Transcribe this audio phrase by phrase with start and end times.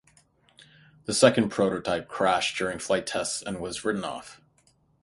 [1.05, 4.41] The second prototype crashed during flight tests and was written off.